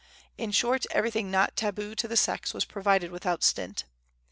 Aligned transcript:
In 0.35 0.49
short, 0.51 0.87
everything 0.89 1.29
not 1.29 1.55
tabu 1.55 1.93
to 1.93 2.07
the 2.07 2.17
sex 2.17 2.55
was 2.55 2.65
provided 2.65 3.11
without 3.11 3.43
stint. 3.43 3.83